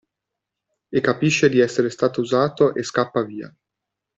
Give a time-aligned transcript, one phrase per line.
[0.89, 3.55] E capisce di essere stato usato e scappa via.